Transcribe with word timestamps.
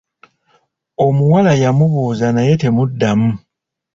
Omuwala 1.05 1.51
yamubuuza 1.63 2.27
naye 2.35 2.53
temuddamu. 2.61 3.29